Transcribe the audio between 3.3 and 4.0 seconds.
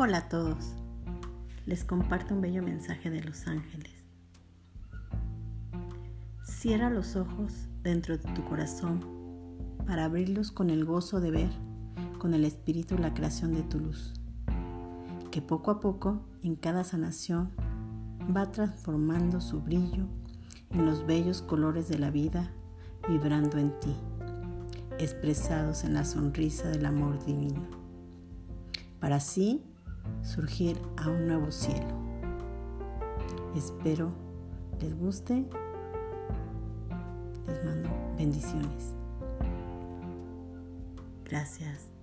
ángeles.